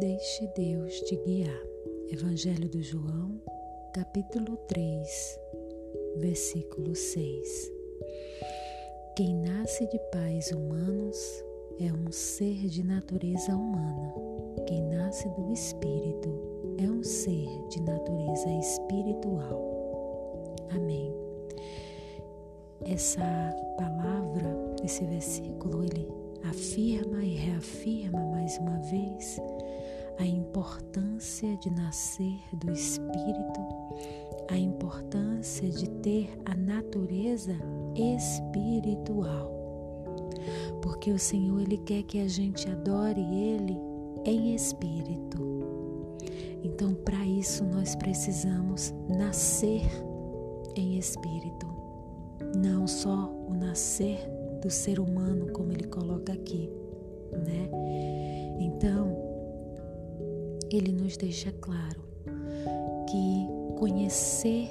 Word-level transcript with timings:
Deixe 0.00 0.46
Deus 0.56 0.98
te 1.02 1.14
guiar. 1.16 1.62
Evangelho 2.10 2.70
do 2.70 2.82
João, 2.82 3.38
capítulo 3.92 4.56
3, 4.66 5.38
versículo 6.16 6.94
6. 6.94 7.70
Quem 9.14 9.34
nasce 9.34 9.86
de 9.88 9.98
pais 10.10 10.52
humanos 10.52 11.44
é 11.78 11.92
um 11.92 12.10
ser 12.10 12.66
de 12.68 12.82
natureza 12.82 13.54
humana. 13.54 14.14
Quem 14.66 14.80
nasce 14.84 15.28
do 15.28 15.52
Espírito 15.52 16.30
é 16.78 16.90
um 16.90 17.04
ser 17.04 17.46
de 17.68 17.82
natureza 17.82 18.48
espiritual. 18.58 20.56
Amém. 20.74 21.14
Essa 22.86 23.54
palavra, 23.76 24.56
esse 24.82 25.04
versículo, 25.04 25.84
ele 25.84 26.08
afirma 26.48 27.22
e 27.22 27.34
reafirma 27.34 28.24
mais 28.30 28.56
uma 28.56 28.78
vez 28.78 29.38
a 30.20 30.26
importância 30.26 31.56
de 31.56 31.70
nascer 31.70 32.38
do 32.52 32.70
Espírito, 32.70 33.60
a 34.50 34.58
importância 34.58 35.66
de 35.66 35.88
ter 35.88 36.38
a 36.44 36.54
natureza 36.54 37.56
espiritual. 37.96 39.50
Porque 40.82 41.10
o 41.10 41.18
Senhor 41.18 41.62
ele 41.62 41.78
quer 41.78 42.02
que 42.02 42.20
a 42.20 42.28
gente 42.28 42.68
adore 42.68 43.22
ele 43.22 43.78
em 44.26 44.54
espírito. 44.54 45.38
Então, 46.62 46.92
para 46.92 47.24
isso 47.24 47.64
nós 47.64 47.96
precisamos 47.96 48.92
nascer 49.08 49.88
em 50.76 50.98
espírito. 50.98 51.66
Não 52.58 52.86
só 52.86 53.32
o 53.48 53.54
nascer 53.54 54.18
do 54.60 54.68
ser 54.68 55.00
humano, 55.00 55.50
como 55.54 55.72
ele 55.72 55.84
coloca 55.84 56.34
aqui, 56.34 56.70
né? 57.32 57.70
Então, 58.60 59.29
ele 60.70 60.92
nos 60.92 61.16
deixa 61.16 61.50
claro 61.52 62.00
que 63.08 63.46
conhecer, 63.78 64.70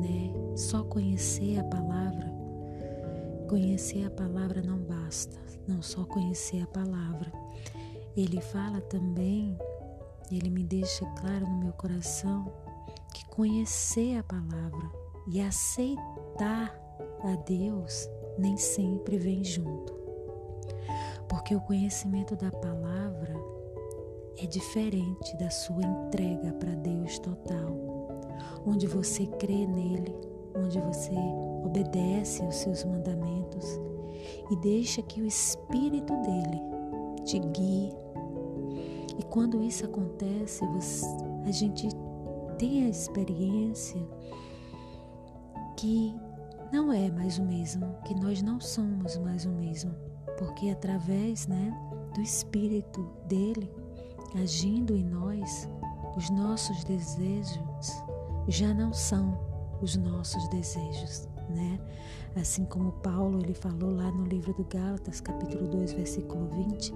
né? 0.00 0.32
Só 0.54 0.82
conhecer 0.84 1.58
a 1.58 1.64
palavra, 1.64 2.30
conhecer 3.48 4.04
a 4.04 4.10
palavra 4.10 4.60
não 4.60 4.78
basta, 4.78 5.36
não 5.66 5.80
só 5.80 6.04
conhecer 6.04 6.62
a 6.62 6.66
palavra. 6.66 7.32
Ele 8.16 8.40
fala 8.40 8.80
também, 8.82 9.56
ele 10.30 10.50
me 10.50 10.64
deixa 10.64 11.06
claro 11.20 11.46
no 11.46 11.60
meu 11.60 11.72
coração 11.72 12.52
que 13.14 13.24
conhecer 13.26 14.18
a 14.18 14.22
palavra 14.22 14.90
e 15.28 15.40
aceitar 15.40 16.78
a 17.22 17.36
Deus 17.46 18.08
nem 18.36 18.56
sempre 18.56 19.16
vem 19.16 19.42
junto. 19.42 19.96
Porque 21.28 21.54
o 21.54 21.60
conhecimento 21.60 22.36
da 22.36 22.50
palavra 22.50 23.57
é 24.40 24.46
diferente 24.46 25.36
da 25.36 25.50
sua 25.50 25.82
entrega 25.82 26.52
para 26.52 26.74
Deus 26.76 27.18
total, 27.18 27.76
onde 28.64 28.86
você 28.86 29.26
crê 29.26 29.66
nele, 29.66 30.14
onde 30.54 30.80
você 30.80 31.14
obedece 31.64 32.42
aos 32.44 32.56
seus 32.56 32.84
mandamentos 32.84 33.80
e 34.50 34.56
deixa 34.56 35.02
que 35.02 35.20
o 35.20 35.26
Espírito 35.26 36.14
dele 36.22 36.60
te 37.24 37.38
guie. 37.38 37.92
E 39.18 39.22
quando 39.24 39.62
isso 39.62 39.84
acontece, 39.84 40.64
você, 40.66 41.04
a 41.44 41.50
gente 41.50 41.88
tem 42.58 42.84
a 42.84 42.88
experiência 42.88 44.00
que 45.76 46.14
não 46.72 46.92
é 46.92 47.10
mais 47.10 47.38
o 47.38 47.44
mesmo, 47.44 47.92
que 48.04 48.14
nós 48.14 48.40
não 48.40 48.60
somos 48.60 49.18
mais 49.18 49.44
o 49.44 49.50
mesmo, 49.50 49.94
porque 50.38 50.70
através, 50.70 51.48
né, 51.48 51.76
do 52.14 52.20
espírito 52.20 53.02
dele 53.26 53.70
agindo 54.34 54.94
em 54.94 55.04
nós, 55.04 55.68
os 56.16 56.30
nossos 56.30 56.84
desejos 56.84 58.02
já 58.48 58.72
não 58.74 58.92
são 58.92 59.38
os 59.80 59.96
nossos 59.96 60.48
desejos, 60.48 61.28
né? 61.48 61.78
Assim 62.36 62.64
como 62.64 62.92
Paulo 62.92 63.40
ele 63.40 63.54
falou 63.54 63.90
lá 63.90 64.10
no 64.10 64.24
livro 64.24 64.52
do 64.54 64.64
Gálatas, 64.64 65.20
capítulo 65.20 65.68
2, 65.68 65.92
versículo 65.92 66.48
20, 66.48 66.94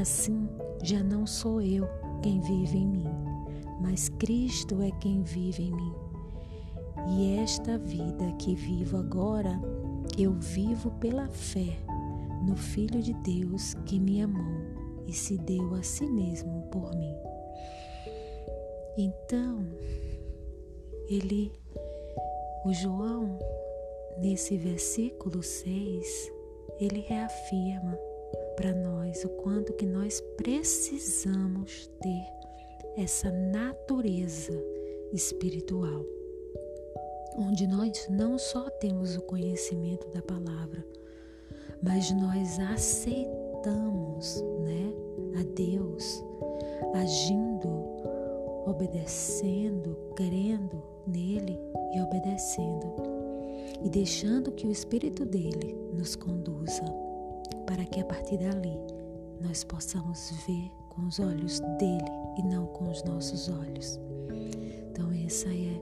assim 0.00 0.48
já 0.82 1.02
não 1.02 1.26
sou 1.26 1.60
eu 1.60 1.88
quem 2.22 2.40
vive 2.40 2.78
em 2.78 2.86
mim, 2.86 3.08
mas 3.80 4.08
Cristo 4.08 4.82
é 4.82 4.90
quem 4.92 5.22
vive 5.22 5.64
em 5.64 5.72
mim. 5.72 5.94
E 7.08 7.36
esta 7.36 7.78
vida 7.78 8.30
que 8.38 8.54
vivo 8.54 8.98
agora, 8.98 9.60
eu 10.18 10.32
vivo 10.34 10.90
pela 10.92 11.28
fé 11.28 11.78
no 12.46 12.56
Filho 12.56 13.02
de 13.02 13.14
Deus 13.14 13.74
que 13.86 13.98
me 13.98 14.22
amou 14.22 14.69
e 15.10 15.12
se 15.12 15.36
deu 15.36 15.74
a 15.74 15.82
si 15.82 16.06
mesmo 16.06 16.62
por 16.70 16.94
mim. 16.94 17.16
Então, 18.96 19.66
ele, 21.08 21.52
o 22.64 22.72
João, 22.72 23.36
nesse 24.18 24.56
versículo 24.56 25.42
6, 25.42 26.32
ele 26.78 27.00
reafirma 27.00 27.98
para 28.54 28.72
nós 28.72 29.24
o 29.24 29.28
quanto 29.30 29.72
que 29.72 29.84
nós 29.84 30.20
precisamos 30.36 31.90
ter 32.00 33.02
essa 33.02 33.32
natureza 33.32 34.52
espiritual 35.12 36.04
onde 37.36 37.66
nós 37.66 38.06
não 38.08 38.38
só 38.38 38.68
temos 38.70 39.16
o 39.16 39.22
conhecimento 39.22 40.08
da 40.10 40.22
palavra, 40.22 40.84
mas 41.82 42.10
nós 42.12 42.58
aceitamos, 42.58 43.39
né, 44.60 44.92
a 45.38 45.42
Deus 45.54 46.24
agindo, 46.94 47.68
obedecendo, 48.66 49.96
crendo 50.14 50.82
nele 51.06 51.58
e 51.94 52.00
obedecendo 52.00 52.94
e 53.82 53.88
deixando 53.88 54.52
que 54.52 54.66
o 54.66 54.70
espírito 54.70 55.24
dele 55.24 55.76
nos 55.92 56.16
conduza 56.16 56.84
para 57.66 57.84
que 57.84 58.00
a 58.00 58.04
partir 58.04 58.38
dali 58.38 58.76
nós 59.40 59.64
possamos 59.64 60.30
ver 60.46 60.70
com 60.88 61.06
os 61.06 61.18
olhos 61.18 61.60
dele 61.78 62.10
e 62.38 62.42
não 62.42 62.66
com 62.66 62.90
os 62.90 63.02
nossos 63.04 63.48
olhos. 63.48 63.98
Então 64.90 65.10
essa 65.26 65.48
é 65.48 65.80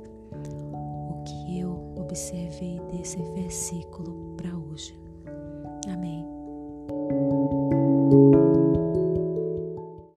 que 1.24 1.58
eu 1.58 1.94
observei 1.96 2.80
desse 2.92 3.18
versículo 3.34 4.34
para. 4.36 4.47